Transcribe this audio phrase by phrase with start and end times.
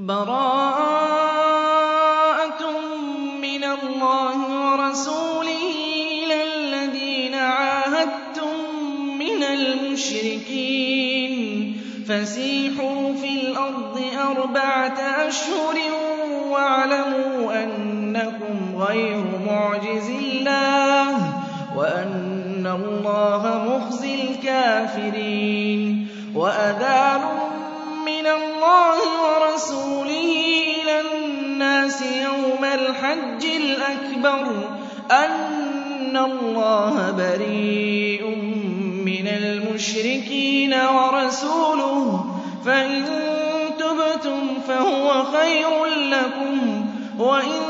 [0.00, 0.32] بَرَاءَةٌ
[3.42, 5.64] مِّنَ اللَّهِ وَرَسُولِهِ
[6.24, 8.56] إِلَى الَّذِينَ عَاهَدتُّم
[9.18, 11.32] مِّنَ الْمُشْرِكِينَ.
[12.08, 14.00] فَسِيحُوا فِي الْأَرْضِ
[14.30, 15.76] أَرْبَعَةَ أَشْهُرٍ
[16.48, 21.16] وَاعْلَمُوا أَنَّكُمْ غَيْرُ مُعْجِزِي اللَّهِ
[21.76, 26.08] وَأَنَّ اللَّهَ مُخْزِي الْكَافِرِينَ.
[26.34, 27.39] وَأَذَانٌ مِّنَ اللَّهِ
[29.60, 30.32] وَرَسُولِهِ
[30.82, 34.68] إِلَى النَّاسِ يَوْمَ الْحَجِّ الْأَكْبَرِ
[35.10, 38.24] أَنَّ اللَّهَ بَرِيءٌ
[39.04, 42.24] مِّنَ الْمُشْرِكِينَ وَرَسُولُهُ
[42.64, 43.04] فَإِن
[43.78, 46.86] تُبْتُمْ فَهُوَ خَيْرٌ لَّكُمْ
[47.18, 47.60] وَإِن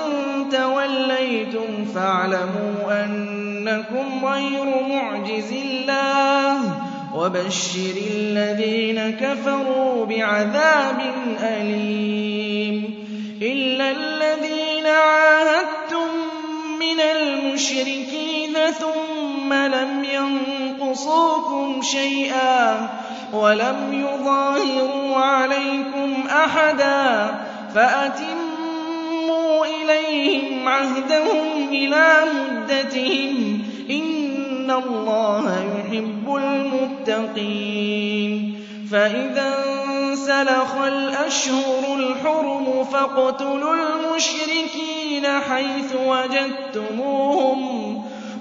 [0.53, 6.80] تَوَلَّيْتُمْ فَاعْلَمُوا أَنَّكُمْ غَيْرُ مُعْجِزِي اللَّهِ
[7.15, 11.01] وَبَشِّرِ الَّذِينَ كَفَرُوا بِعَذَابٍ
[11.43, 12.95] أَلِيمٍ
[13.43, 16.09] إِلَّا الَّذِينَ عَاهَدتُّم
[16.79, 22.89] مِّنَ الْمُشْرِكِينَ ثُمَّ لَمْ يَنقُصُوكُمْ شَيْئًا
[23.33, 27.35] وَلَمْ يُظَاهِرُوا عَلَيْكُمْ أَحَدًا
[27.75, 34.30] فَأَتِمُّوا إِلَيْهِمْ عَهْدَهُمْ إِلَىٰ مُدَّتِهِمْ ۚ إِنَّ
[34.71, 37.81] اللَّهَ يُحِبُّ الْمُتَّقِينَ
[38.93, 39.55] فَإِذَا
[39.85, 47.61] انسَلَخَ الْأَشْهُرُ الْحُرُمُ فَاقْتُلُوا الْمُشْرِكِينَ حَيْثُ وَجَدتُّمُوهُمْ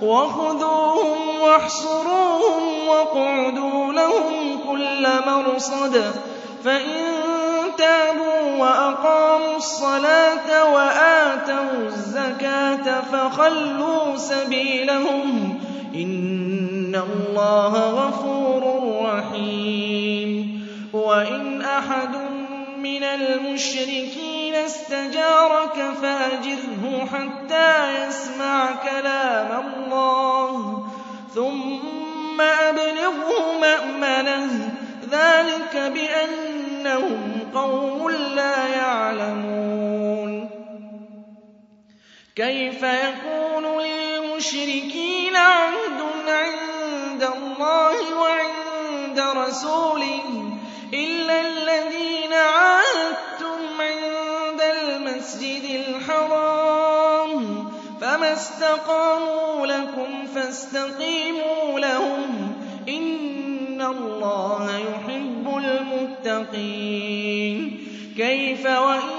[0.02, 6.12] وَخُذُوهُمْ وَاحْصُرُوهُمْ وَاقْعُدُوا لَهُمْ كُلَّ مَرْصَدٍ
[6.64, 7.06] فَإِن
[7.78, 15.49] تَابُوا وَأَقَامُوا الصَّلَاةَ وَآتَوُا الزَّكَاةَ فَخَلُّوا سَبِيلَهُمْ ۚ
[15.96, 18.64] إِنَّ اللَّهَ غَفُورٌ
[19.06, 20.60] رَّحِيمٌ
[20.94, 22.16] وَإِنْ أَحَدٌ
[22.78, 30.88] مِّنَ الْمُشْرِكِينَ اسْتَجَارَكَ فَأَجِرْهُ حَتَّىٰ يَسْمَعَ كَلَامَ اللَّهِ
[31.36, 34.72] ثُمَّ أَبْلِغْهُ مَأْمَنَهُ ۚ
[35.12, 40.50] ذَٰلِكَ بِأَنَّهُمْ قَوْمٌ لَّا يَعْلَمُونَ
[42.36, 43.66] كَيْفَ يَكُونُ
[44.40, 50.24] لِلْمُشْرِكِينَ عَهْدٌ عِندَ اللَّهِ وَعِندَ رَسُولِهِ
[50.94, 57.68] إِلَّا الَّذِينَ عَاهَدتُّمْ عِندَ الْمَسْجِدِ الْحَرَامِ ۖ
[58.02, 62.54] فَمَا اسْتَقَامُوا لَكُمْ فَاسْتَقِيمُوا لَهُمْ ۚ
[62.90, 66.80] إِنَّ اللَّهَ يُحِبُّ الْمُتَّقِينَ
[68.18, 69.19] كَيْفَ وَإِن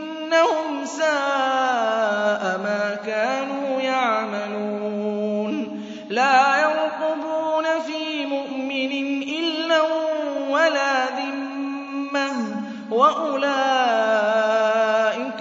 [0.33, 5.81] إِنَّهُمْ سَاءَ مَا كَانُوا يَعْمَلُونَ.
[6.09, 8.91] لَا يَرْقُبُونَ فِي مُؤْمِنٍ
[9.23, 9.81] إِلًّا
[10.49, 12.33] وَلَا ذِمَّةً ۚ
[12.93, 13.51] وَأُولَٰئِكَ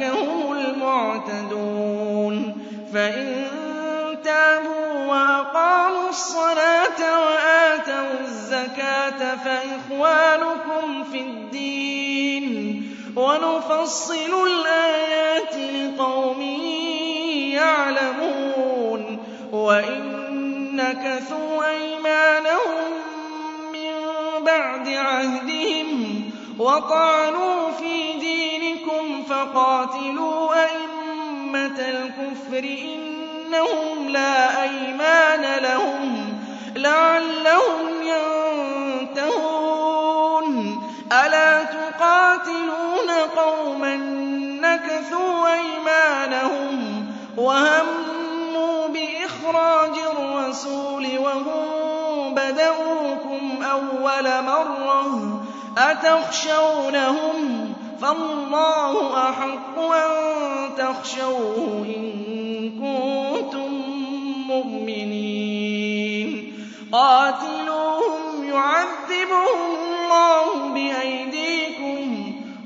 [0.02, 2.56] هُمُ الْمُعْتَدُونَ.
[2.94, 3.46] فَإِن
[4.24, 12.39] تَابُوا وَأَقَامُوا الصَّلَاةَ وَآتَوُا الزَّكَاةَ فَإِخْوَانُكُمْ فِي الدِّينِ ۗ.
[13.16, 16.43] وَنُفَصِّلُ الْآيَاتِ لِقَوْمٍ
[17.53, 19.19] يَعْلَمُونَ
[19.53, 20.03] وَإِن
[20.76, 22.84] نَّكَثُوا أَيْمَانَهُم
[23.72, 23.93] مِّن
[24.44, 26.20] بَعْدِ عَهْدِهِمْ
[26.59, 36.38] وَطَعَنُوا فِي دِينِكُمْ فَقَاتِلُوا أَئِمَّةَ الْكُفْرِ ۙ إِنَّهُمْ لَا أَيْمَانَ لَهُمْ
[36.76, 38.39] لَعَلَّهُمْ يَنتَهُونَ
[45.10, 47.06] نَّكَثُوا أَيْمَانَهُمْ
[47.37, 55.40] وَهَمُّوا بِإِخْرَاجِ الرَّسُولِ وَهُم بَدَءُوكُمْ أَوَّلَ مَرَّةٍ
[55.79, 60.11] أَتَخْشَوْنَهُمْ ۚ فَاللَّهُ أَحَقُّ أَن
[60.79, 62.02] تَخْشَوْهُ إِن
[62.81, 63.70] كُنتُم
[64.50, 66.31] مُّؤْمِنِينَ
[66.93, 72.00] قَاتِلُوهُمْ يُعَذِّبْهُمُ اللَّهُ بِأَيْدِيكُمْ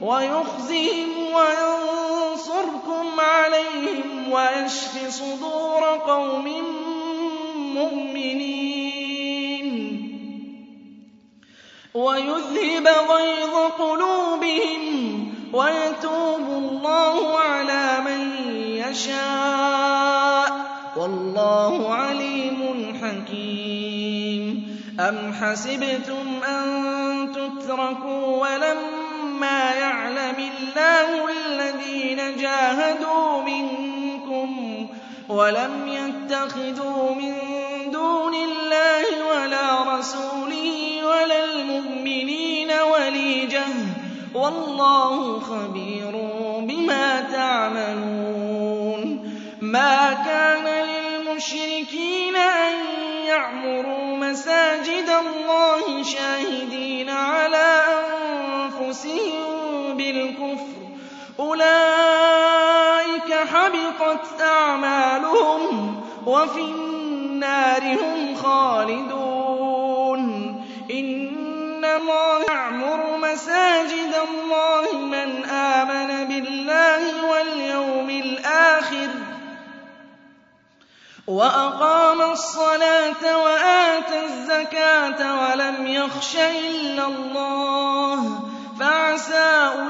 [0.03, 1.84] وَيُخْزِهِمْ وَيَنصُرْكُمْ
[4.35, 6.47] وَيَشْفِ صُدُورَ قَوْمٍ
[7.75, 9.69] مُّؤْمِنِينَ.
[11.95, 14.85] وَيُذْهِبَ غَيْظَ قُلُوبِهِمْ
[15.53, 18.03] وَيَتُوبُ اللَّهُ عَلَىٰ
[18.91, 20.53] يَشَاءُ ۗ.
[20.99, 22.61] وَاللَّهُ عَلِيمٌ
[23.03, 24.45] حَكِيمٌ.
[25.01, 26.65] أَمْ حَسِبْتُمْ أَن
[27.33, 33.94] تُتْرَكُوا وَلَمَّا يَعْلَمِ اللَّهُ الَّذِينَ جَاهَدُوا مِنكُمْ
[35.29, 37.35] وَلَمْ يَتَّخِذُوا مِن
[37.93, 46.11] دُونِ اللَّهِ وَلَا رَسُولِهِ وَلَا الْمُؤْمِنِينَ وَلِيجَةً ۚ وَاللَّهُ خَبِيرٌ
[46.61, 49.01] بِمَا تَعْمَلُونَ.
[49.61, 52.75] مَا كَانَ لِلْمُشْرِكِينَ أَن
[53.27, 57.85] يَعْمُرُوا مَسَاجِدَ اللَّهِ شَاهِدِينَ عَلَىٰ
[58.69, 59.45] أَنفُسِهِم
[59.97, 61.41] بِالْكُفْرِ ۚ.
[61.41, 62.74] أُولَٰئِكَ
[63.47, 70.21] حَبِطَتْ أَعْمَالُهُمْ وَفِي النَّارِ هُمْ خَالِدُونَ.
[70.91, 79.09] إِنَّ اللَّهَ يَعْمُرُ مَسَاجِدَ اللَّهِ مَنْ آمَنَ بِاللَّهِ وَالْيَوْمِ الْآخِرِ
[81.27, 88.41] وَأَقَامَ الصَّلَاةَ وَآتَى الزَّكَاةَ وَلَمْ يَخْشَ إِلَّا اللَّهَ
[88.81, 89.84] فَعَسَىٰ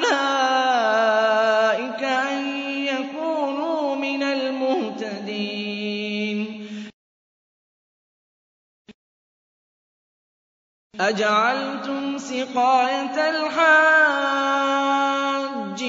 [11.09, 13.61] أَجَعَلْتُمْ سِقَايَةَ الْحَاجِّ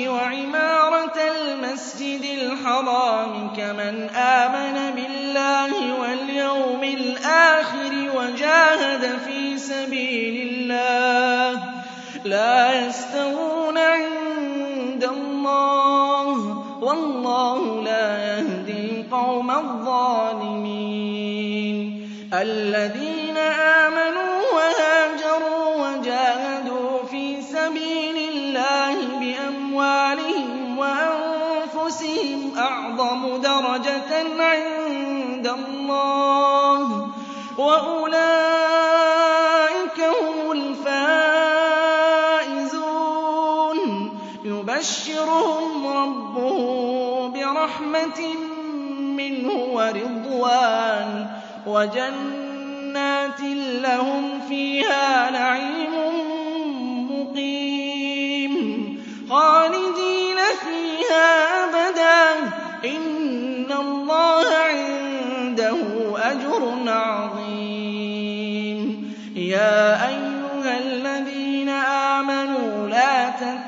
[0.07, 11.62] وَعِمَارَةَ الْمَسْجِدِ الْحَرَامِ كَمَنْ آمَنَ بِاللَّهِ وَالْيَوْمِ الْآخِرِ وَجَاهَدَ فِي سَبِيلِ اللَّهِ ۚ
[12.25, 20.85] لَا يَسْتَوُونَ عِندَ اللَّهِ ۗ وَاللَّهُ لَا يَهْدِي الْقَوْمَ الظَّالِمِينَ
[35.92, 37.10] اللَّهِ ۚ
[37.60, 38.20] وَأُولَٰئِكَ
[40.00, 41.40] هُمُ الْفَائِزُونَ.
[44.46, 48.22] يُبَشِّرُهُمْ رَبُّهُم بِرَحْمَةٍ
[49.00, 51.28] مِّنْهُ وَرِضْوَانٍ.
[51.68, 53.42] وَجَنَّاتٍ
[53.82, 55.94] لَّهُمْ فِيهَا نَعِيمٌ
[57.12, 58.56] مُّقِيمٌ.
[59.30, 61.28] خَالِدِينَ فِيهَا
[61.64, 62.54] أَبَدًا ۚ.
[62.86, 64.94] إِنَّ اللَّهَ عِندَهُ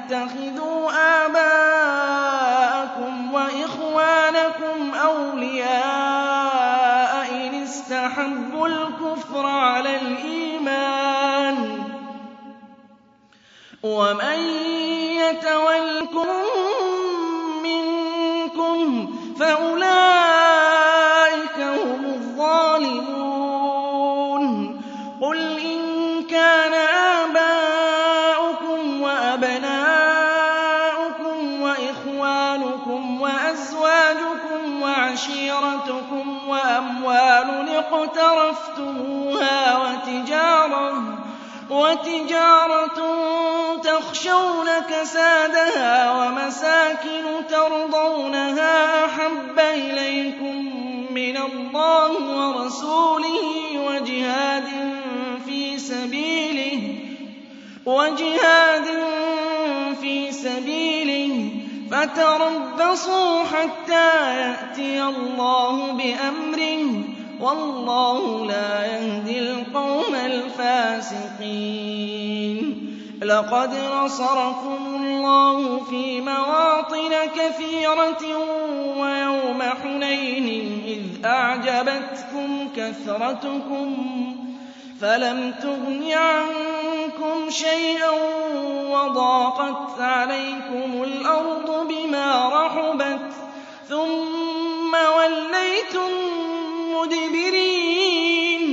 [0.07, 0.91] تَتَّخِذُوا
[1.25, 2.13] آبَاءَكُمْ
[3.33, 6.47] وَإِخْوَانَكُمْ أَوْلِيَاءَ
[7.31, 11.81] إِنِ اسْتَحَبُّوا الْكُفْرَ عَلَى الْإِيمَانِ ۚ
[13.85, 14.39] وَمَن
[15.19, 16.45] يَتَوَلَّهُم
[17.63, 19.07] مِّنكُمْ
[19.39, 20.16] فَأُولَٰئِكَ
[36.77, 39.77] وَأَمْوَالٌ اقْتَرَفْتُمُوهَا
[41.69, 42.99] وَتِجَارَةٌ
[43.83, 50.55] تَخْشَوْنَ كَسَادَهَا وَمَسَاكِنُ تَرْضَوْنَهَا أَحَبَّ إِلَيْكُم
[51.13, 53.45] مِّنَ اللَّهِ وَرَسُولِهِ
[57.85, 58.87] وَجِهَادٍ
[60.01, 61.46] فِي سَبِيلِهِ
[61.91, 67.05] فَتَرَبَّصُوا حَتَّىٰ يَأْتِيَ اللَّهُ بِأَمْرِهِ ۗ.
[67.43, 71.37] وَاللَّهُ لَا يَهْدِي الْقَوْمَ الْفَاسِقِينَ.
[73.23, 78.23] لَقَدْ نَصَرَكُمُ اللَّهُ فِي مَوَاطِنَ كَثِيرَةٍ
[79.01, 84.36] وَيَوْمَ حُنَيْنٍ إِذْ أَعْجَبَتْكُمْ كَثْرَتُكُمْ.
[85.01, 88.09] فَلَمْ تُغْنِ عَنكُمْ شَيْئًا
[88.89, 93.31] وَضَاقَتْ عَلَيْكُمُ الْأَرْضُ بِمَا رَحُبَتْ
[93.89, 96.11] ثُمَّ وَلَّيْتُم
[96.97, 98.63] مُّدْبِرِينَ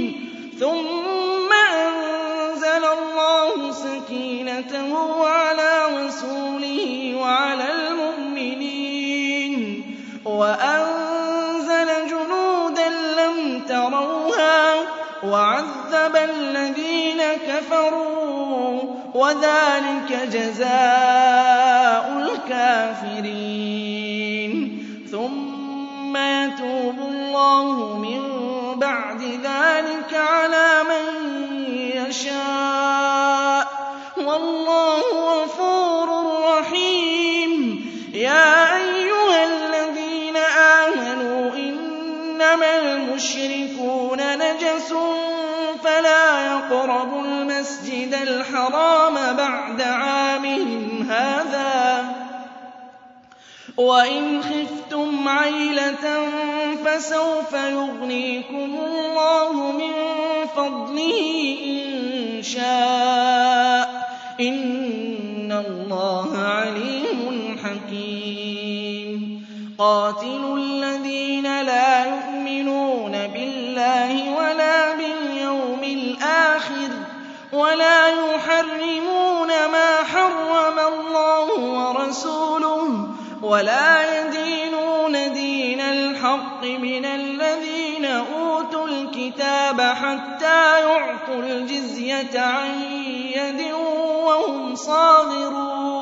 [0.60, 6.73] ثُمَّ أَنزَلَ اللَّهُ سَكِينَتَهُ عَلَىٰ رَسُولِهِ
[16.14, 23.44] وَعَذَّبَ الَّذِينَ كَفَرُوا ۚ وَذَٰلِكَ جَزَاءُ الْكَافِرِينَ.
[25.10, 28.20] ثُمَّ يَتُوبُ اللَّهُ مِن
[28.78, 31.04] بَعْدِ ذَٰلِكَ عَلَىٰ مَن
[31.70, 32.73] يَشَاءُ ۗ.
[48.22, 52.06] الْحَرَامَ بَعْدَ عَامِهِمْ هَٰذَا ۚ.
[53.80, 56.28] وَإِنْ خِفْتُمْ عَيْلَةً
[56.84, 59.92] فَسَوْفَ يُغْنِيكُمُ اللَّهُ مِن
[60.56, 64.40] فَضْلِهِ إِن شَاءَ ۚ.
[64.40, 69.44] إِنَّ اللَّهَ عَلِيمٌ حَكِيمٌ.
[69.78, 76.53] قَاتِلُوا الَّذِينَ لَا يُؤْمِنُونَ بِاللَّهِ وَلَا بِالْيَوْمِ الْآخِرِ.
[77.54, 83.08] وَلَا يُحَرِّمُونَ مَا حَرَّمَ اللَّهُ وَرَسُولُهُ
[83.42, 92.82] وَلَا يَدِينُونَ دِينَ الْحَقِّ مِنَ الَّذِينَ أُوتُوا الْكِتَابَ حَتَّىٰ يُعْطُوا الْجِزْيَةَ عَن
[93.36, 93.72] يَدٍ
[94.26, 95.94] وَهُمْ صَاغِرُونَ.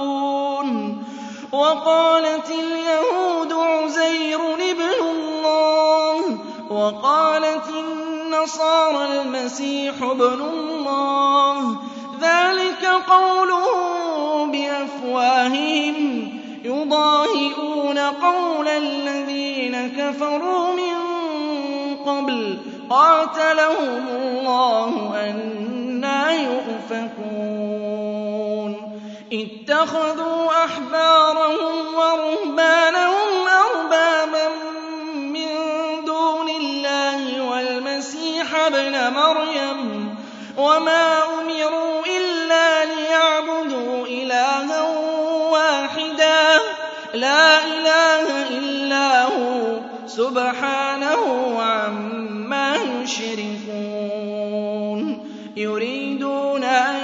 [1.52, 6.38] وَقَالَتِ الْيَهُودُ عُزَيْرٌ ابْنُ اللَّهِ
[6.70, 7.68] وَقَالَتِ
[8.42, 11.76] الْمَسِيحُ ابْنُ اللَّهِ ۖ.
[12.20, 16.28] ذَٰلِكَ قَوْلُهُم بِأَفْوَاهِهِمْ ۖ.
[16.66, 20.96] يُضَاهِئُونَ قَوْلَ الَّذِينَ كَفَرُوا مِن
[22.06, 22.58] قَبْلُ ۚ.
[22.90, 27.62] قَاتَلَهُمُ اللَّهُ ۖ أَنَّىٰ يُؤْفَكُونَ.
[29.32, 33.41] اتَّخَذُوا أَحْبَارَهُمْ وَرُهْبَانَهُمْ
[38.66, 40.14] ابْنَ مَرْيَمَ
[40.56, 44.82] وَمَا أُمِرُوا إِلَّا لِيَعْبُدُوا إِلَٰهًا
[45.52, 46.60] وَاحِدًا.
[47.14, 54.22] لَّا إِلَٰهَ إِلَّا هُوَ ۚ سُبْحَانَهُ عَمَّا يُشْرِكُونَ.
[55.56, 56.98] يُرِيدُونَ أَن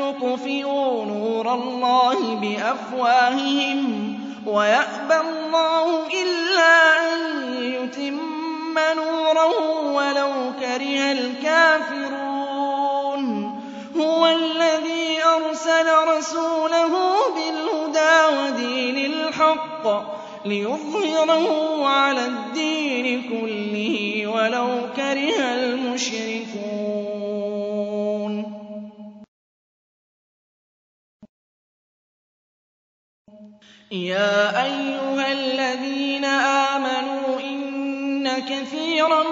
[0.00, 4.14] يُطْفِئُوا نُورَ اللَّهِ بِأَفْوَاهِهِمْ
[4.46, 6.76] وَيَأْبَى اللَّهُ إِلَّا
[7.12, 7.33] أَن
[8.74, 9.58] يُتِمَّ نُورَهُ
[9.94, 12.44] وَلَوْ كَرِهَ الْكَافِرُونَ.
[13.96, 16.92] هُوَ الَّذِي أَرْسَلَ رَسُولَهُ
[17.36, 19.84] بِالْهُدَىٰ وَدِينِ الْحَقِّ
[20.46, 21.48] لِيُظْهِرَهُ
[21.88, 26.74] عَلَى الدِّينِ كُلِّهِ وَلَوْ كَرِهَ الْمُشْرِكُونَ.
[33.92, 37.63] يَا أَيُّهَا الَّذِينَ آمَنُوا إِنَّ
[38.28, 39.22] كَثِيرًا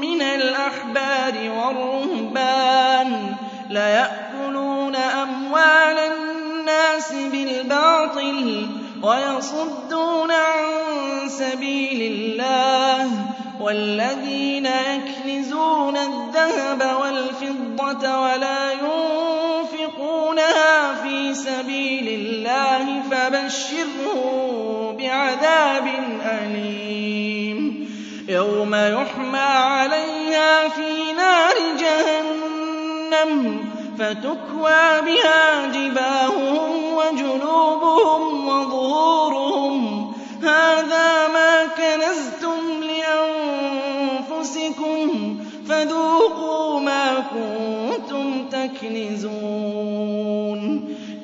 [0.00, 3.34] مِّنَ الْأَحْبَارِ وَالرُّهْبَانِ
[3.70, 8.66] لَيَأْكُلُونَ أَمْوَالَ النَّاسِ بِالْبَاطِلِ
[9.02, 10.64] وَيَصُدُّونَ عَن
[11.28, 13.10] سَبِيلِ اللَّهِ ۗ
[13.60, 20.14] وَالَّذِينَ يَكْنِزُونَ الذَّهَبَ وَالْفِضَّةَ وَلَا يُنفِقُونَهَا
[21.02, 25.86] فِي سَبِيلِ اللَّهِ فَبَشِّرْهُم بِعَذَابٍ
[26.26, 27.65] أَلِيمٍ
[28.28, 33.64] يَوْمَ يُحْمَىٰ عَلَيْهَا فِي نَارِ جَهَنَّمَ
[33.98, 40.12] فَتُكْوَىٰ بِهَا جِبَاهُهُمْ وَجُنُوبُهُمْ وَظُهُورُهُمْ.
[40.42, 42.82] هَٰذَا مَا كَنَزْتُمْ
[44.26, 45.36] لِأَنفُسِكُمْ
[45.68, 49.36] فَذُوقُوا مَا كُنتُمْ تَكْنِزُونَ.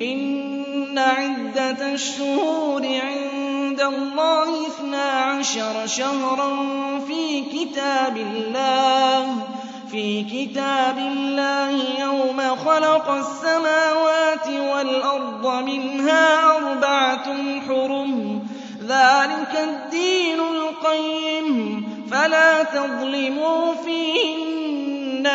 [0.01, 3.32] إِنَّ عِدَّةَ الشُّهُورِ عِندَ
[3.81, 6.49] اللَّهِ اثْنَا عَشَرَ شَهْرًا
[7.07, 7.41] فِي
[10.21, 17.25] كِتَابِ اللَّهِ يَوْمَ خَلَقَ السَّمَاوَاتِ وَالْأَرْضَ مِنْهَا أَرْبَعَةٌ
[17.67, 18.41] حُرُمٌ ۚ.
[18.83, 21.83] ذَٰلِكَ الدِّينُ الْقَيِّمُ ۚ.
[22.11, 25.27] فَلَا تَظْلِمُوا فِيهِنَّ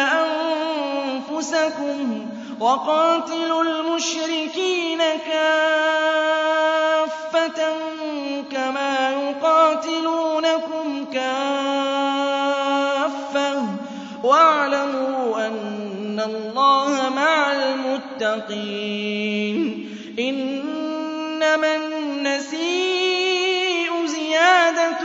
[1.02, 2.28] أَنفُسَكُمْ ۚ
[2.62, 6.77] وَقَاتِلُوا الْمُشْرِكِينَ كَافَّةً
[8.52, 12.28] كَمَا يُقَاتِلُونَكُمْ كَافَّةً
[13.60, 13.68] ۚ.
[14.24, 18.68] وَاعْلَمُوا أَنَّ اللَّهَ مَعَ الْمُتَّقِينَ.
[20.18, 22.56] إِنَّمَا النَّسِيءُ
[24.06, 25.00] زِيَادَةٌ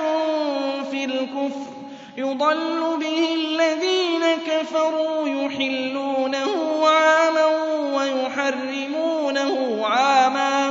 [0.91, 1.73] فِي الْكُفْرِ ۖ.
[2.17, 7.45] يُضَلُّ بِهِ الَّذِينَ كَفَرُوا يُحِلُّونَهُ عَامًا
[7.97, 10.62] وَيُحَرِّمُونَهُ عَامًا.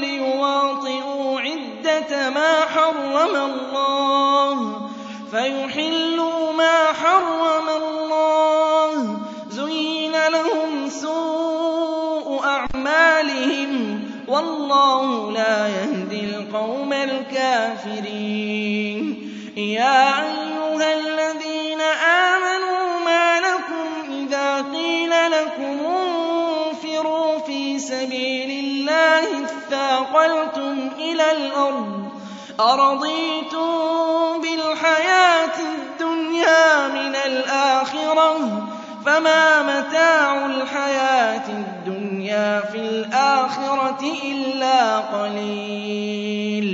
[0.00, 4.56] لِّيُوَاطِئُوا عِدَّةَ مَا حَرَّمَ اللَّهُ
[5.30, 9.18] فَيُحِلُّوا مَا حَرَّمَ اللَّهُ ۚ
[9.50, 18.16] زُيِّنَ لَهُمْ سُوءُ أَعْمَالِهِمْ ۗ وَاللَّهُ لَا يَهْدِي الْقَوْمَ الْكَافِرِينَ
[29.72, 32.08] انتقلتم إلى الأرض
[32.60, 38.38] أرضيتم بالحياة الدنيا من الآخرة
[39.06, 46.66] فما متاع الحياة الدنيا في الآخرة إلا قليل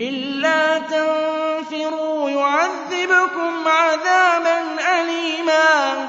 [0.00, 4.58] إلا تنفروا يعذبكم عذابا
[5.00, 6.08] أليما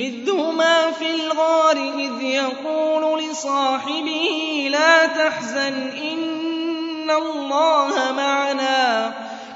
[0.00, 9.12] إذ هما في الغار إذ يقول لصاحبه لا تحزن إن الله معنا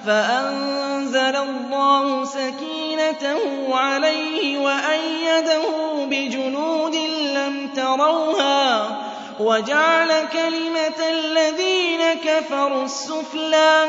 [0.07, 3.39] فأنزل الله سكينته
[3.77, 5.65] عليه وأيده
[6.05, 6.95] بجنود
[7.35, 8.99] لم تروها
[9.41, 13.89] وجعل كلمة الذين كفروا السفلى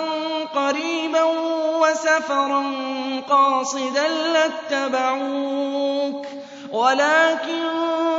[0.71, 1.23] قريبا
[1.81, 2.63] وسفرا
[3.29, 4.07] قاصدا
[4.71, 6.27] لاتبعوك
[6.71, 7.63] ولكن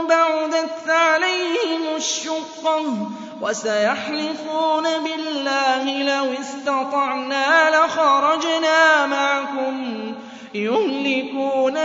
[0.08, 2.96] بعدت عليهم الشقة
[3.40, 10.14] وسيحلفون بالله لو استطعنا لخرجنا معكم
[10.54, 11.76] يهلكون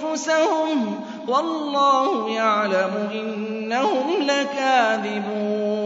[0.00, 5.76] أنفسهم والله يعلم إنهم لكاذبون.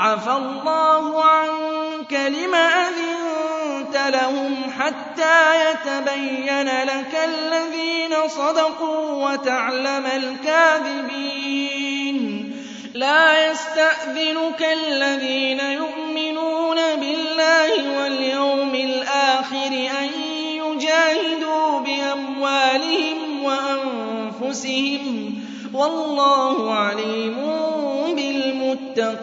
[0.00, 1.24] عفى الله
[2.14, 11.42] عنك لم أذنت لهم حتى يتبين لك الذين صدقوا وتعلم الكاذبين.
[12.94, 20.08] لا يستأذنك الذين يؤمنون بالله واليوم الآخر أن
[20.56, 25.34] يجاهدوا بأموالهم وأنفسهم.
[25.74, 27.36] والله عليم
[28.16, 29.22] بالمتقين.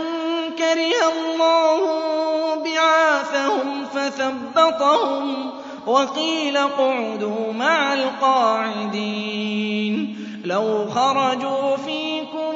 [0.73, 1.81] كره الله
[2.63, 5.51] بعاثهم فثبطهم
[5.87, 9.41] وقيل اقعدوا مع القاعدين
[10.45, 12.55] لو خرجوا فيكم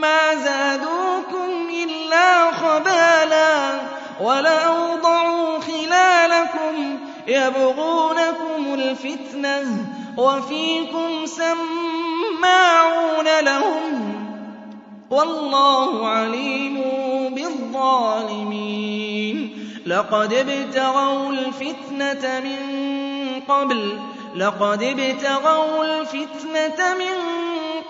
[0.00, 3.80] ما زادوكم إلا خبالا
[4.20, 11.64] ولأوضعوا خلالكم يبغونكم الفتنة وفيكم سماعون
[13.40, 14.14] لهم
[15.10, 17.03] والله عليم
[17.74, 19.36] بالظالمين
[19.86, 22.60] لقد ابتغوا الفتنة من
[23.48, 23.98] قبل
[24.36, 27.14] لقد ابتغوا الفتنة من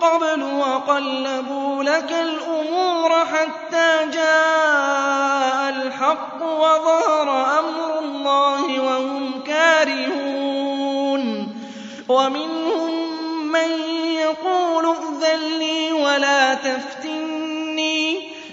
[0.01, 11.25] قبل وقلبوا لك الأمور حتى جاء الحق وظهر أمر الله وهم كارهون.
[12.09, 12.91] ومنهم
[13.51, 13.69] من
[14.15, 17.04] يقول ائذن لي ولا تفتني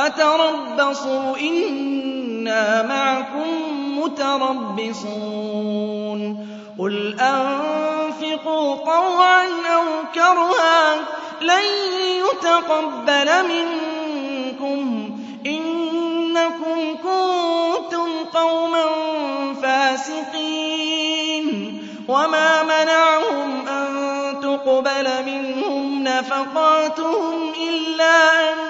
[0.00, 3.48] فَتَرَبَّصُوا إِنَّا مَعَكُم
[3.98, 5.10] مُّتَرَبِّصُونَ.
[6.78, 9.82] قُلْ أَنفِقُوا طَوْعًا أَوْ
[10.14, 10.94] كَرْهًا
[11.40, 11.64] لَّن
[12.24, 15.10] يُتَقَبَّلَ مِنكُمْ.
[15.46, 18.84] إِنَّكُمْ كُنتُمْ قَوْمًا
[19.62, 21.46] فَاسِقِينَ.
[22.08, 23.90] وَمَا مَنَعَهُمْ أَن
[24.40, 28.69] تُقْبَلَ مِنْهُمْ نَفَقَاتُهُمْ إِلَّا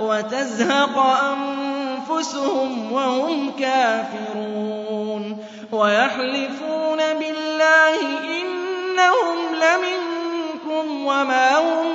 [0.00, 8.00] وَتَزْهَقَ أَنفُسُهُمْ وَهُمْ كَافِرُونَ وَيَحْلِفُونَ بِاللَّهِ
[8.40, 11.86] إِنَّهُمْ لَمِنكُمْ وَمَا هُم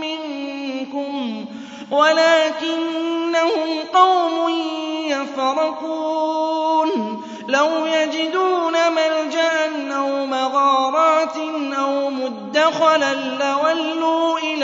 [0.00, 1.44] مِّنكُمْ
[1.90, 4.48] وَلَٰكِنَّهُمْ قَوْمٌ
[5.08, 6.90] يَفْرَقُونَ
[7.48, 11.36] لَوْ يَجِدُونَ مَلْجَأً أَوْ مَغَارَاتٍ
[11.78, 14.63] أَوْ مُدَّخَلًا لَّوَلُّوا إِلَيْهِ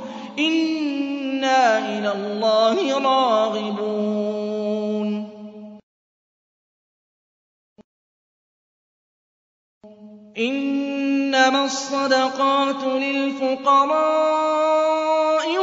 [0.47, 4.51] إِنَّا إِلَى اللَّهِ رَاغِبُونَ
[10.37, 13.97] إِنَّمَا الصَّدَقَاتُ لِلْفُقَرَاءِ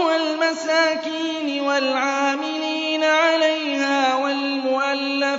[0.07, 3.58] وَالْمَسَاكِينِ وَالْعَامِلِينَ عَلَيْهَا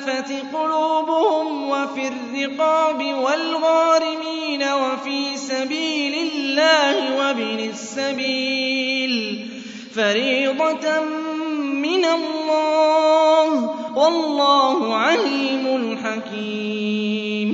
[0.10, 9.46] وَالْمُؤَلَّفَةِ قُلُوبُهُمْ وَفِي الرِّقَابِ وَالْغَارِمِينَ وَفِي سَبِيلِ اللَّهِ وَابْنِ السَّبِيلِ
[9.96, 11.02] فَرِيضَةً
[11.62, 17.50] مِّنَ اللَّهِ ۗ وَاللَّهُ عَلِيمٌ حَكِيمٌ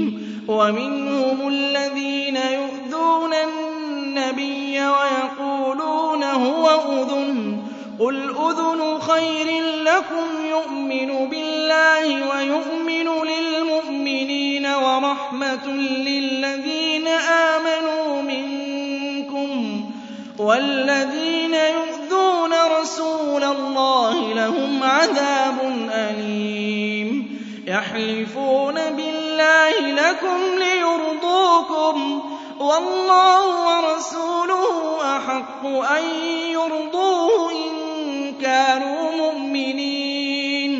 [0.47, 7.54] وَمِنْهُمُ الَّذِينَ يُؤْذُونَ النَّبِيَّ وَيَقُولُونَ هُوَ أُذُنٌ ۚ
[7.99, 15.67] قُلْ أُذُنُ خَيْرٍ لَّكُمْ يُؤْمِنُ بِاللَّهِ وَيُؤْمِنُ لِلْمُؤْمِنِينَ وَرَحْمَةٌ
[16.07, 25.57] لِّلَّذِينَ آمَنُوا مِنكُمْ ۚ وَالَّذِينَ يُؤْذُونَ رَسُولَ اللَّهِ لَهُمْ عَذَابٌ
[25.91, 36.03] أَلِيمٌ يَحْلِفُونَ بِاللَّهِ لَكُمْ لِيُرْضُوكُمْ ۗ وَاللَّهُ وَرَسُولُهُ أَحَقُّ أَن
[36.51, 37.51] يُرْضُوهُ
[38.55, 40.73] كَانُوا مُؤْمِنِينَ.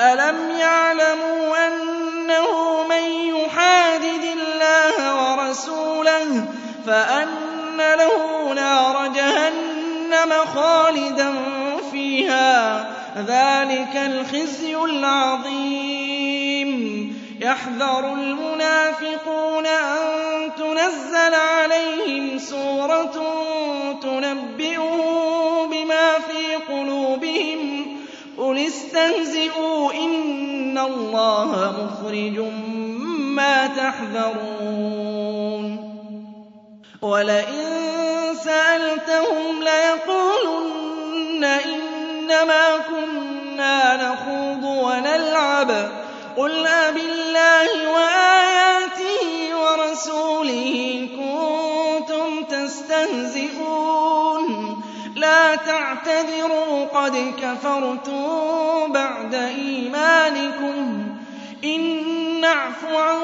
[0.00, 6.48] أَلَمْ يَعْلَمُوا أَنَّهُ مَن يُحَادِدِ اللَّهَ وَرَسُولَهُ
[6.86, 11.34] فَأَنَّ لَهُ نَارَ جَهَنَّمَ خَالِدًا
[11.92, 12.86] فِيهَا ۚ؟
[13.18, 16.70] ذَٰلِكَ الْخِزْيُ الْعَظِيمُ.
[17.40, 20.19] يَحْذَرُ الْمُنَافِقُونَ أَن
[20.80, 23.16] تُنَزَّلَ عَلَيْهِمْ سُورَةٌ
[24.02, 27.88] تُنَبِّئُهُم بِمَا فِي قُلُوبِهِمْ ۚ.
[28.40, 32.38] قُلِ اسْتَهْزِئُوا إِنَّ اللَّهَ مُخْرِجٌ
[33.36, 34.46] مَّا تَحْذَرُونَ.
[37.02, 37.66] وَلَئِن
[38.44, 45.90] سَأَلْتَهُمْ لَيَقُولُنَّ إِنَّمَا كُنَّا نَخُوضُ وَنَلْعَبُ ۚ.
[46.36, 48.89] قُلْ أَبِاللَّهِ وَآيَاتِهِ
[49.90, 53.66] وَرَسُولِهِ كُنتُمْ تَسْتَهْزِئُونَ.
[55.16, 61.10] لَا تَعْتَذِرُوا قَدْ كَفَرْتُم بَعْدَ إِيمَانِكُمْ ۚ.
[61.64, 61.80] إِن
[62.40, 63.18] نَّعْفُ عَن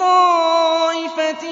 [0.00, 1.44] طَائِفَةٍ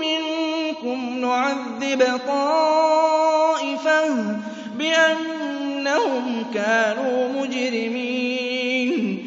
[0.00, 4.08] مِّنكُمْ نُعَذِّبْ طَائِفَةً
[4.74, 9.26] بِأَنَّهُمْ كَانُوا مُجْرِمِينَ.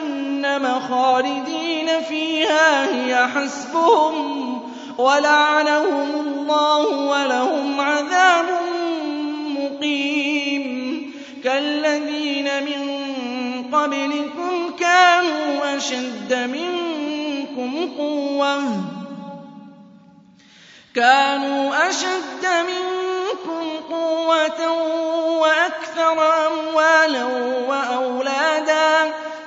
[0.89, 8.45] خَالِدِينَ فِيهَا هِيَ حَسْبُهُمْ ۚ وَلَعَنَهُمُ اللَّهُ وَلَهُمْ عَذَابٌ
[9.59, 10.91] مُّقِيمٌ.
[11.43, 12.81] كَالَّذِينَ مِن
[13.75, 18.61] قَبْلِكُمْ كَانُوا أَشَدَّ مِنكُمْ قُوَّةً.
[20.95, 24.71] كانوا أشد منكم قوة
[25.39, 27.25] وأكثر أموالا
[27.67, 28.80] وأولادا.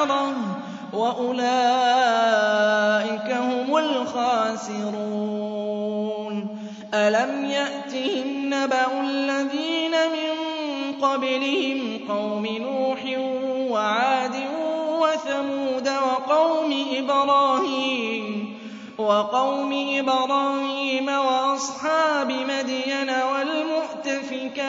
[0.00, 0.34] والآخرة
[0.92, 1.58] وأولئك
[3.32, 4.98] هم الخاسرون.
[6.94, 10.32] ألم يأتهم نبأ الذين من
[11.02, 13.00] قبلهم قوم نوح
[13.70, 14.34] وعاد
[15.00, 18.58] وثمود وقوم إبراهيم
[18.98, 24.68] وقوم إبراهيم وأصحاب مدين والمؤتفكات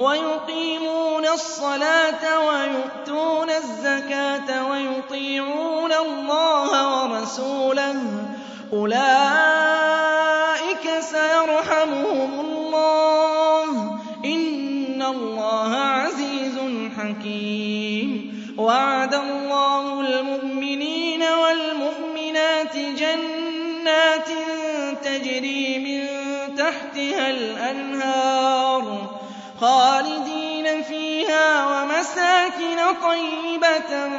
[0.00, 8.02] ويقيمون الصلاة ويؤتون الزكاة ويطيعون الله ورسوله.
[8.72, 8.96] أولئك
[11.00, 13.98] سيرحمهم الله.
[14.24, 16.58] إن الله عزيز
[16.98, 18.36] حكيم.
[18.58, 24.28] وعد الله المؤمنين والمؤمنات جنات
[25.04, 26.06] تجري من
[26.56, 29.15] تحتها الأنهار.
[29.60, 34.10] خالدين فيها ومساكن طيبة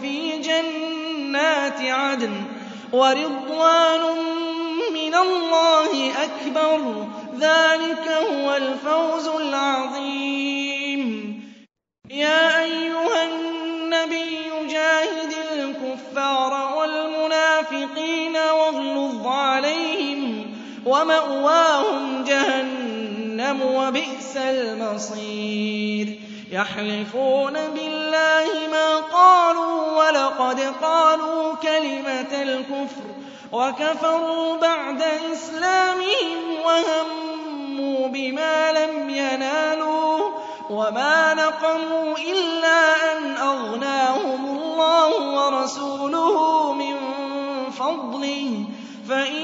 [0.00, 2.44] في جنات عدن
[2.92, 4.00] ورضوان
[4.92, 7.06] من الله أكبر.
[7.38, 11.02] ذلك هو الفوز العظيم.
[12.10, 22.71] يا أيها النبي جاهد الكفار والمنافقين واغلظ عليهم ومأواهم جهنم.
[23.60, 26.18] وبئس المصير.
[26.52, 33.04] يحلفون بالله ما قالوا ولقد قالوا كلمة الكفر
[33.52, 40.28] وكفروا بعد إسلامهم وهموا بما لم ينالوا
[40.70, 46.96] وما نقموا إلا أن أغناهم الله ورسوله من
[47.70, 48.64] فضله.
[49.08, 49.34] فإن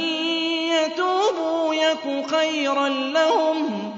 [0.68, 3.97] يتوبوا يك خيرا لهم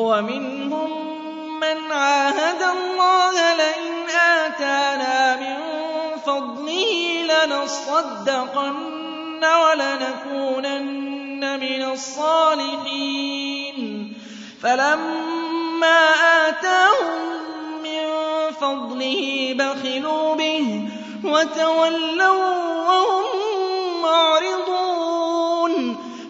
[0.00, 0.90] ومنهم
[1.60, 5.56] من عاهد الله لئن آتانا من
[6.26, 8.80] فضله لنصدقن
[9.44, 13.78] ولنكونن من الصالحين.
[14.62, 16.00] فلما
[16.48, 17.20] آتاهم
[17.82, 18.06] من
[18.60, 20.88] فضله بخلوا به
[21.24, 22.54] وتولوا
[22.88, 23.24] وهم
[24.02, 25.74] معرضون.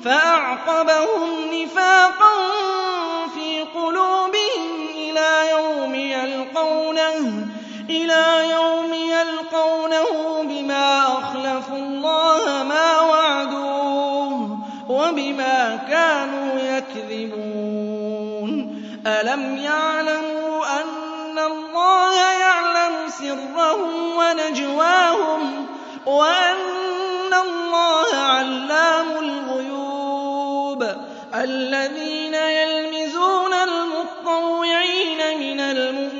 [0.04, 2.29] فأعقبهم نفاقا
[7.90, 18.52] إلى يوم يلقونه بِمَا أَخْلَفُوا اللَّهَ مَا وَعَدُوهُ وَبِمَا كَانُوا يَكْذِبُونَ.
[19.06, 22.14] أَلَمْ يَعْلَمُوا أَنَّ اللَّهَ
[22.46, 25.66] يَعْلَمُ سِرَّهُمْ وَنَجْوَاهُمْ
[26.06, 30.82] وَأَنَّ اللَّهَ عَلَّامُ الْغُيُوبِ؟
[31.34, 36.19] الَّذِينَ يَلْمِزُونَ الْمُطَّوِّعِينَ مِنَ الْمُؤْمِنِينَ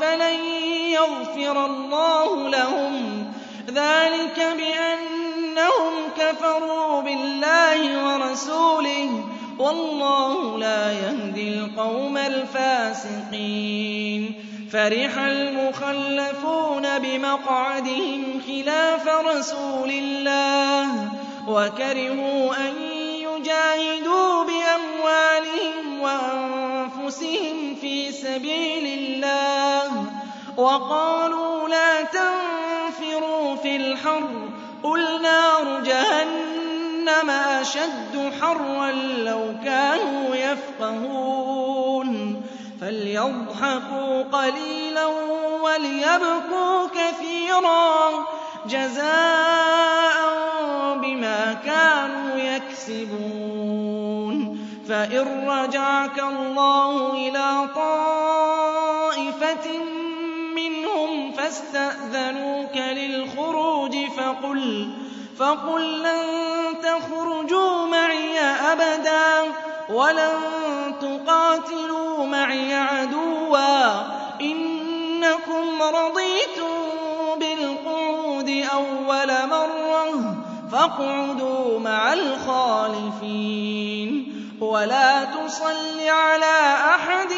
[0.00, 0.44] فَلَن
[0.90, 3.24] يَغْفِرَ اللَّهُ لَهُمْ
[3.70, 9.10] ذَٰلِكَ بِأَنَّهُمْ كَفَرُوا بِاللَّهِ وَرَسُولِهِ ۗ
[9.60, 13.62] وَاللَّهُ لَا يَهْدِي الْقَوْمَ الْفَاسِقِينَ
[14.72, 21.08] فَرِحَ الْمُخَلَّفُونَ بِمَقْعَدِهِمْ خِلَافَ رَسُولِ اللَّهِ
[21.48, 22.74] وَكَرِهُوا أَن
[23.28, 26.61] يُجَاهِدُوا بِأَمْوَالِهِمْ وَأَنفُسِهِمْ
[27.80, 30.04] فِي سَبِيلِ اللَّهِ
[30.56, 42.10] وَقَالُوا لَا تَنفِرُوا فِي الْحَرِّ ۗ قُلْ نَارُ جَهَنَّمَ أَشَدُّ حَرًّا لَّوْ كَانُوا يَفْقَهُونَ
[42.80, 45.06] فَلْيَضْحَكُوا قَلِيلًا
[45.62, 48.26] وَلْيَبْكُوا كَثِيرًا
[48.66, 50.18] جَزَاءً
[51.02, 54.01] بِمَا كَانُوا يَكْسِبُونَ
[54.92, 59.68] فَإِن رَّجَعَكَ اللَّهُ إِلَىٰ طَائِفَةٍ
[60.56, 63.96] مِّنْهُمْ فَاسْتَأْذَنُوكَ لِلْخُرُوجِ
[65.38, 66.24] فَقُل لَّن
[66.82, 69.42] تَخْرُجُوا مَعِيَ أَبَدًا
[69.88, 70.34] وَلَن
[71.00, 74.04] تُقَاتِلُوا مَعِيَ عَدُوًّا ۖ
[74.42, 76.72] إِنَّكُمْ رَضِيتُم
[77.40, 80.34] بِالْقُعُودِ أَوَّلَ مَرَّةٍ
[80.72, 83.52] فَاقْعُدُوا مَعَ الْخَالِفِينَ
[84.62, 87.32] وَلَا تُصَلِّ عَلَىٰ أَحَدٍ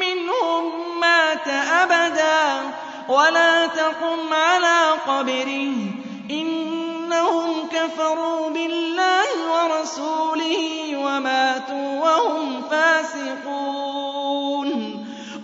[0.00, 0.62] مِّنْهُم
[1.00, 1.48] مَّاتَ
[1.82, 2.60] أَبَدًا
[3.08, 5.76] وَلَا تَقُمْ عَلَىٰ قَبْرِهِ ۖ.
[6.30, 14.68] إِنَّهُمْ كَفَرُوا بِاللَّهِ وَرَسُولِهِ وَمَاتُوا وَهُمْ فَاسِقُونَ.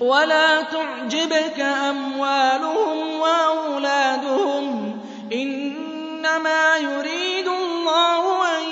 [0.00, 4.94] وَلَا تُعْجِبْكَ أَمْوَالُهُمْ وَأَوْلَادُهُمْ ۚ.
[5.34, 8.64] إِنَّمَا يُرِيدُ اللَّهُ أَن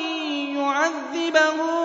[0.57, 1.80] يُعَذِّبَهُم.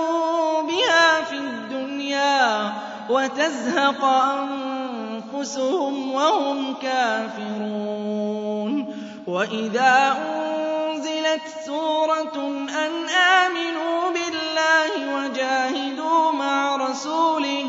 [3.09, 8.95] وَتَزْهَقَ أَنفُسُهُمْ وَهُمْ كَافِرُونَ.
[9.27, 12.37] وَإِذَا أُنزِلَتْ سُورَةٌ
[12.69, 17.65] أَنْ آمِنُوا بِاللَّهِ وَجَاهِدُوا مَعَ رَسُولِهِ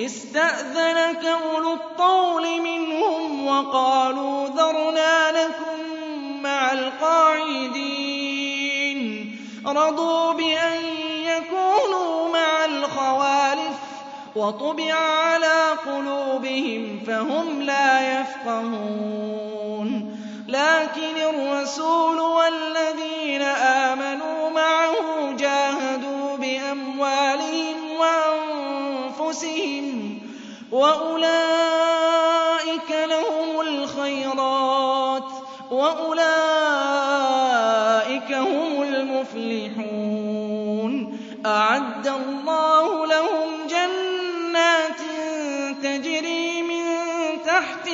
[0.00, 5.78] اسْتَأْذَنَكَ أُولُو الطَّوْلِ مِنْهُمْ وَقَالُوا ذَرْنَا نَكُن
[6.42, 7.84] مَّعَ الْقَاعِدِينَ.
[9.66, 10.93] رَضُوا بِأَن
[14.36, 19.88] وَطُبِعَ عَلَىٰ قُلُوبِهِمْ فَهُمْ لَا يَفْقَهُونَ.
[20.48, 29.86] لَٰكِنِ الرَّسُولُ وَالَّذِينَ آمَنُوا مَعَهُ جَاهَدُوا بِأَمْوَالِهِمْ وَأَنفُسِهِمْ
[30.18, 30.22] ۚ
[30.74, 31.30] وَأُولَٰئِكَ
[32.90, 35.24] لَهُمُ الْخَيْرَاتُ
[35.70, 36.32] وَأُولَٰئِكَ
[38.32, 39.94] هُمُ الْمُفْلِحُونَ.
[41.46, 43.43] أَعَدَّ اللَّهُ لَهُمْ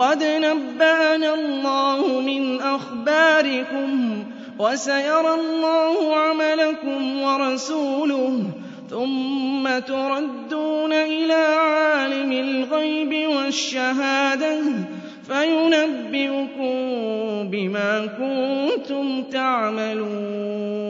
[0.00, 4.24] قَدْ نَبَّأَنَا اللَّهُ مِنْ أَخْبَارِكُمْ
[4.58, 8.42] وَسَيَرَى اللَّهُ عَمَلَكُمْ وَرَسُولُهُ
[8.90, 14.60] ثُمَّ تُرَدُّونَ إِلَىٰ عَالِمِ الْغَيْبِ وَالشَّهَادَةِ
[15.28, 16.74] فَيُنَبِّئُكُم
[17.50, 20.89] بِمَا كُنتُمْ تَعْمَلُونَ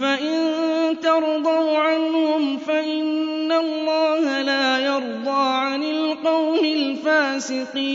[0.00, 7.90] فَإِن تَرْضَوْا عَنْهُمْ فَإِنَّ اللَّهَ لَا يَرْضَىٰ عَنِ الْقَوْمِ الْفَاسِقِينَ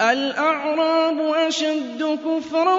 [0.00, 2.78] الْأَعْرَابُ أَشَدُّ كُفْرًا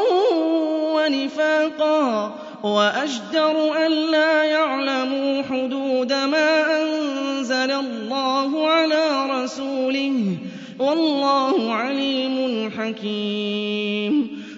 [0.95, 14.43] وَنِفَاقًا وَأَجْدَرُ أَلَّا يَعْلَمُوا حُدُودَ مَا أَنزَلَ اللَّهُ عَلَىٰ رَسُولِهِ ۗ وَاللَّهُ عَلِيمٌ حَكِيمٌ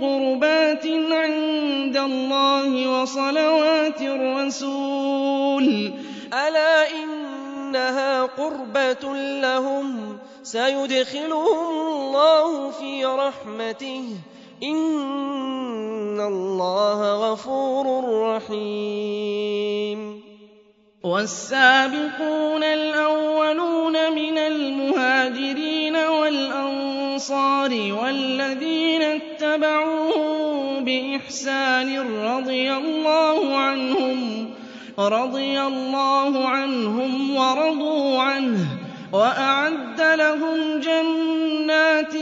[0.00, 5.92] قُرُبَاتٍ عِندَ اللَّهِ وَصَلَوَاتِ الرَّسُولِ.
[6.32, 14.18] أَلَا إِنَّهَا قُرْبَةٌ لَّهُمْ؟ سَيُدْخِلُهُمُ اللَّهُ فِي رَحْمَتِهِ ۗ.
[14.62, 18.04] إِنَّ اللَّهَ غَفُورٌ
[18.36, 20.22] رَّحِيمٌ.
[21.04, 26.65] وَالسَّابِقُونَ الْأَوَّلُونَ مِنَ الْمُهَاجِرِينَ وَالْأَنصَارِ
[27.92, 31.98] وَالَّذِينَ اتَّبَعُوهُم بِإِحْسَانٍ
[34.98, 38.66] رَّضِيَ اللَّهُ عَنْهُمْ وَرَضُوا عَنْهُ
[39.12, 42.12] وَأَعَدَّ لَهُمْ جَنَّاتٍ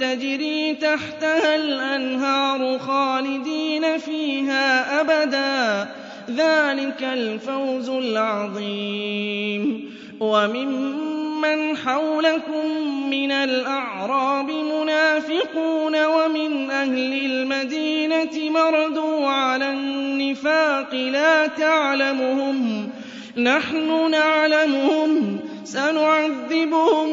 [0.00, 5.88] تَجْرِي تَحْتَهَا الْأَنْهَارُ خَالِدِينَ فِيهَا أَبَدًا ۚ
[6.30, 9.97] ذَٰلِكَ الْفَوْزُ الْعَظِيمُ.
[10.20, 12.66] وَمِمَّنْ حَوْلَكُم
[13.10, 27.08] مِّنَ الْأَعْرَابِ مُنَافِقُونَ وَمِنْ أَهْلِ الْمَدِينَةِ مَرَدُوا عَلَى النِّفَاقِ لَا تَعْلَمُهُمْ ۖ نَحْنُ نَعْلَمُهُمْ سَنُعَذِّبُهُم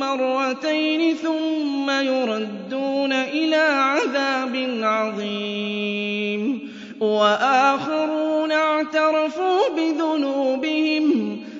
[0.00, 6.68] مَّرَّتَيْنِ ثُمَّ يُرَدُّونَ إِلَىٰ عَذَابٍ عَظِيمٍ.
[7.00, 11.27] وَآخَرُونَ اعْتَرَفُوا بِذُنُوبِهِمْ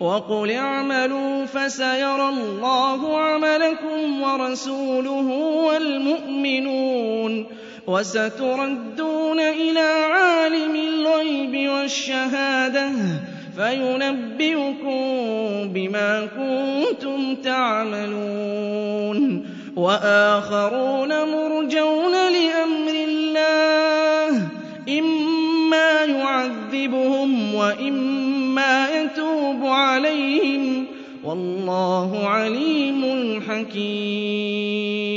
[0.00, 5.28] وَقُلِ اعْمَلُوا فَسَيَرَى اللَّهُ عَمَلَكُمْ وَرَسُولُهُ
[5.66, 7.46] وَالْمُؤْمِنُونَ
[7.86, 12.90] وَسَتُرَدُّونَ إِلَىٰ عَالِمِ الْغَيْبِ وَالشَّهَادَةِ
[13.56, 15.00] فَيُنَبِّئُكُم
[15.72, 19.18] بِمَا كُنتُمْ تَعْمَلُونَ
[19.76, 24.48] وآخرون مرجون لأمر الله
[24.88, 28.37] إما يعذبهم وإما
[28.88, 30.86] يتوب عليهم
[31.24, 35.08] والله عليم حكيم.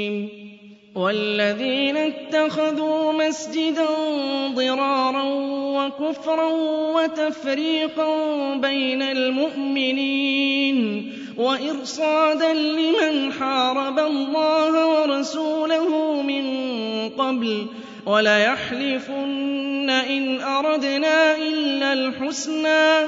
[0.95, 3.85] والذين اتخذوا مسجدا
[4.55, 5.23] ضرارا
[5.77, 6.49] وكفرا
[6.95, 8.15] وتفريقا
[8.55, 10.77] بين المؤمنين
[11.37, 16.45] وإرصادا لمن حارب الله ورسوله من
[17.09, 17.65] قبل
[18.05, 23.07] وليحلفن إن أردنا إلا الحسنى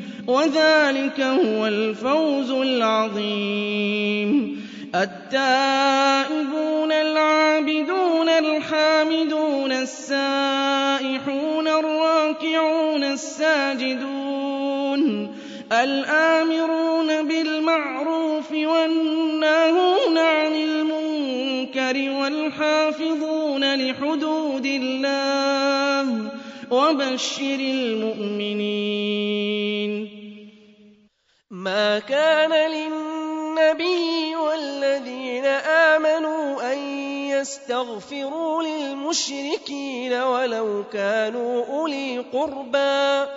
[0.27, 4.21] وذلك هو الفوز العظيم.
[4.95, 14.51] التائبون العابدون الحامدون السائحون الراكعون الساجدون
[15.71, 25.80] الآمرون بالمعروف والناهون عن المنكر والحافظون لحدود الله
[26.71, 28.91] وبشر المؤمنين.
[31.51, 36.77] ما كان للنبي والذين آمنوا أن
[37.41, 43.31] يستغفروا للمشركين ولو كانوا أولي قربى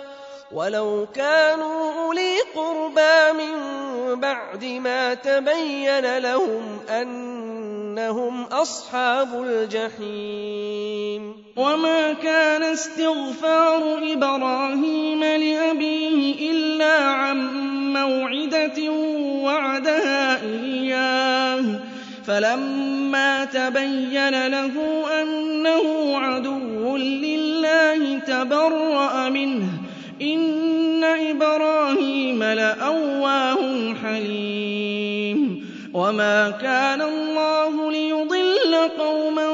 [0.51, 3.55] ولو كانوا أولي قربى من
[4.19, 6.79] بعد ما تبين لهم
[8.05, 11.33] أنهم أصحاب الجحيم.
[11.55, 17.37] وما كان استغفار إبراهيم لأبيه إلا عن
[17.93, 18.91] موعدة
[19.43, 21.63] وعدها إياه.
[22.27, 29.67] فلما تبين له أنه عدو لله تبرأ منه.
[30.21, 35.65] إن إبراهيم لأواه حليم.
[35.93, 37.84] وما كان الله
[38.97, 39.47] قوما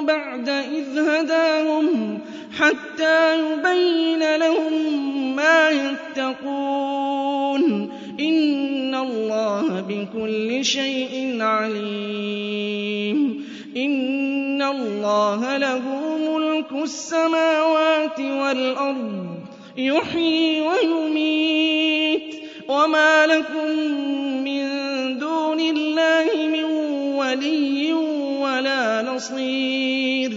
[0.00, 2.18] بعد إذ هداهم
[2.58, 4.72] حتى يبين لهم
[5.36, 7.62] ما يتقون.
[8.20, 13.44] إن الله بكل شيء عليم.
[13.76, 15.82] إن الله له
[16.18, 19.26] ملك السماوات والأرض
[19.76, 22.34] يحيي ويميت.
[22.68, 23.68] وما لكم
[24.44, 24.64] من
[25.18, 26.64] دون الله من
[27.14, 27.92] ولي
[28.54, 30.32] ولا نصير.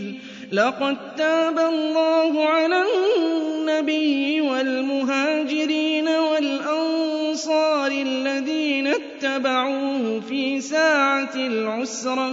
[0.52, 12.32] لقد تاب الله على النبي والمهاجرين والأنصار الذين اتبعوه في ساعة العسرة.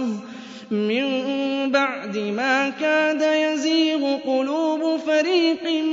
[0.71, 1.05] من
[1.71, 5.83] بعد ما كاد يزيغ قلوب فريق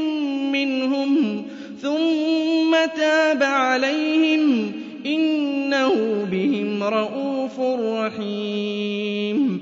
[0.53, 1.45] منهم
[1.82, 4.72] ثم تاب عليهم.
[5.07, 9.61] إنه بهم رءوف رحيم.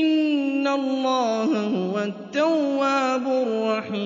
[0.00, 4.04] إِنَّ اللَّهَ هُوَ التَّوَّابُ الرَّحِيمُ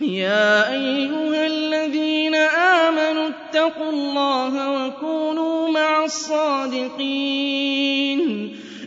[0.00, 2.34] يَا أَيُّهَا الَّذِينَ
[2.84, 7.00] آمَنُوا اتَّقُوا اللَّهَ وَكُونُوا مَعَ الصَّادِقِينَ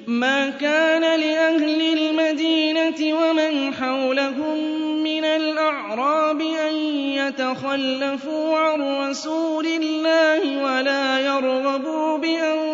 [0.07, 4.57] مَا كَانَ لِأَهْلِ الْمَدِينَةِ وَمَنْ حَوْلَهُم
[5.03, 6.75] مِّنَ الْأَعْرَابِ أَن
[7.19, 12.72] يَتَخَلَّفُوا عَن رَّسُولِ اللَّهِ وَلَا يَرْغَبُوا بِأَنفُسِهِمْ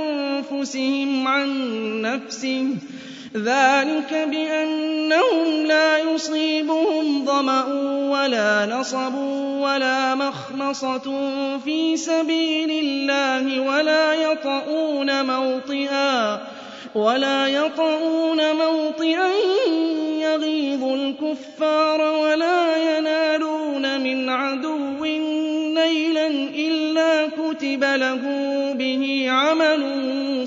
[1.27, 1.49] عَن
[2.01, 2.77] نَّفْسِهِ ۚ
[3.37, 7.65] ذَٰلِكَ بِأَنَّهُمْ لَا يُصِيبُهُمْ ظَمَأٌ
[8.11, 9.15] وَلَا نَصَبٌ
[9.63, 11.07] وَلَا مَخْمَصَةٌ
[11.65, 13.59] فِي سَبِيلِ اللَّهِ
[16.95, 19.29] وَلَا يَطَئُونَ مَوْطِئًا
[20.19, 22.61] يَغِيظُ الْكُفَّارَ وَلَا
[22.97, 25.05] يَنَالُونَ مِنْ عَدُوٍّ
[25.79, 29.81] نَّيْلًا إِلَّا كُتِبَ لَهُم بِهِ عَمَلٌ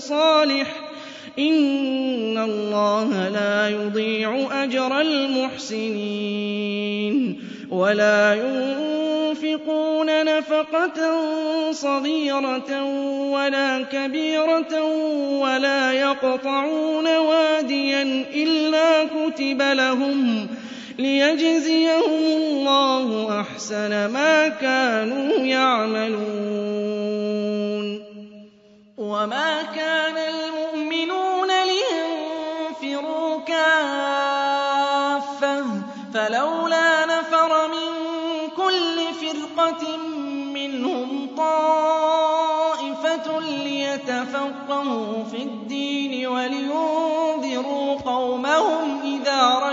[0.01, 0.75] صَالِحٌ ۚ.
[1.39, 6.13] إِنَّ اللَّهَ لَا يُضِيعُ أَجْرَ الْمُحْسِنِينَ.
[7.71, 10.99] وَلَا يُنفِقُونَ نَفَقَةً
[11.73, 12.85] صَغِيرَةً
[13.33, 14.83] وَلَا كَبِيرَةً
[15.41, 20.49] وَلَا يَقْطَعُونَ وَادِيًا إِلَّا كُتِبَ لَهُمْ
[20.99, 26.23] لِيَجْزِيَهُمُ اللَّهُ أَحْسَنَ مَا كَانُوا يَعْمَلُونَ
[28.99, 34.85] وَمَا كَانَ الْمُؤْمِنُونَ لِيَنفِرُوا كَافَّةً
[36.15, 37.89] فَلَوْلَا نَفَرَ مِن
[38.57, 39.97] كُلِّ فِرْقَةٍ
[40.55, 49.72] مِّنْهُمْ طَائِفَةٌ لِّيَتَفَقَّهُوا فِي الدِّينِ وَلِيُنذِرُوا قَوْمَهُمْ إِذَا رَجَعُوا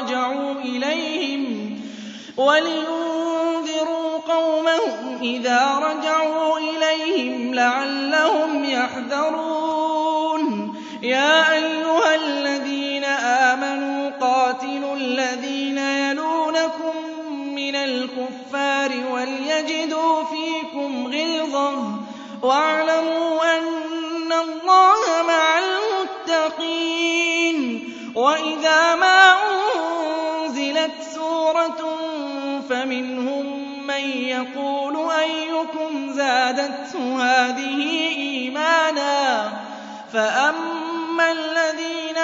[6.57, 10.75] إِلَيْهِمْ لَعَلَّهُمْ يَحْذَرُونَ.
[11.01, 16.93] يَا أَيُّهَا الَّذِينَ آمَنُوا قَاتِلُوا الَّذِينَ يَلُونَكُم
[17.55, 21.83] مِّنَ الْكُفَّارِ وَلْيَجِدُوا فِيكُمْ غِلْظَةً.
[22.43, 27.57] وَاعْلَمُوا أَنَّ اللَّهَ مَعَ الْمُتَّقِينَ.
[28.15, 31.99] وَإِذَا مَا أُنزِلَتْ سُورَةٌ
[32.69, 33.45] فَمِنْهُم
[33.87, 37.81] مَّن يَقُولُ أَيُّكُمْ زَادَتْهُ هَٰذِهِ
[38.17, 39.51] إِيمَانًا ۚ
[40.13, 42.17] فَأَمَّا الَّذِينَ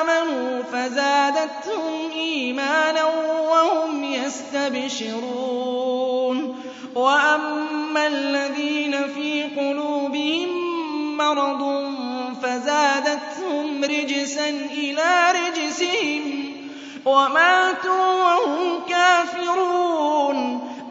[0.00, 3.04] آمَنُوا فَزَادَتْهُمْ إِيمَانًا
[3.50, 5.36] وَهُمْ يَسْتَبْشِرُونَ
[6.94, 10.48] وَأَمَّا الَّذِينَ فِي قُلُوبِهِم
[11.16, 11.92] مَّرَضٌ
[12.42, 16.52] فَزَادَتْهُمْ رِجْسًا إِلَىٰ رِجْسِهِمْ
[17.04, 19.81] وَمَاتُوا وَهُمْ كَافِرُونَ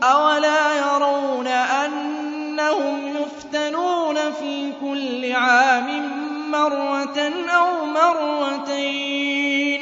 [0.03, 6.11] أَوَلَا يَرَوْنَ أَنَّهُمْ يُفْتَنُونَ فِي كُلِّ عَامٍ
[6.51, 9.81] مَّرَّةً أَوْ مَرَّتَيْنِ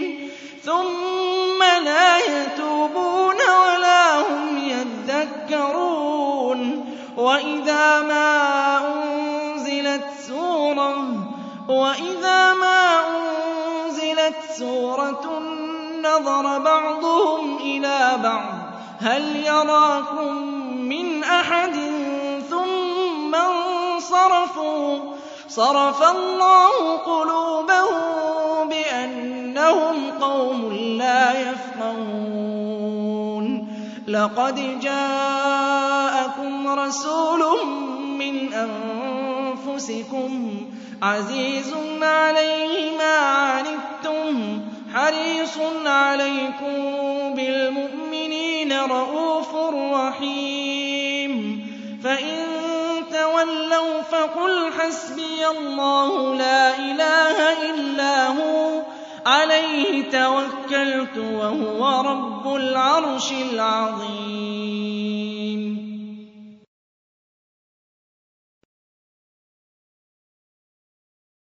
[0.64, 6.60] ثُمَّ لَا يَتُوبُونَ وَلَا هُمْ يَذَّكَّرُونَ
[7.18, 8.78] وَإِذَا مَا
[13.08, 15.40] أُنزِلَتْ سُورَةٌ
[16.04, 18.59] نَّظَرَ بَعْضُهُمْ إِلَىٰ بَعْضٍ
[19.02, 20.34] هَلْ يَرَاكُم
[20.76, 21.76] مِّنْ أَحَدٍ
[22.50, 25.02] ثُمَّ انصَرَفُوا ۚ؟
[25.50, 32.60] صَرَفَ اللَّهُ قُلُوبَهُم بِأَنَّهُمْ قَوْمٌ لَّا يَفْقَهُونَ.
[34.08, 37.44] لَقَدْ جَاءَكُمْ رَسُولٌ
[38.04, 40.32] مِّنْ أَنفُسِكُمْ
[41.02, 44.62] عَزِيزٌ عَلَيْهِ مَا عَنِتُّمْ
[44.94, 46.76] حَرِيصٌ عَلَيْكُم
[47.36, 48.09] بِالْمُؤْمِنِينَ.
[48.72, 49.56] رَءُوفٌ
[49.94, 51.60] رَّحِيمٌ.
[52.04, 52.36] فَإِن
[53.14, 58.82] تَوَلَّوْا فَقُلْ حَسْبِيَ اللَّهُ لَا إِلَٰهَ إِلَّا هُوَ.
[59.26, 65.29] عَلَيْهِ تَوَكَّلْتُ وَهُوَ رَبُّ الْعَرْشِ الْعَظِيمِ.